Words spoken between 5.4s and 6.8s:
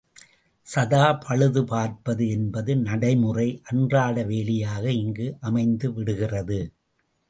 அமைந்து விடுகிறது.